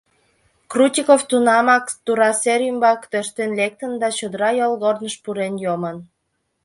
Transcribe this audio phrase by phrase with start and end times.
[0.71, 5.97] —Крутиков тунамак тура сер ӱмбак тӧрштен лектын да чодыра йолгорныш пурен йомын.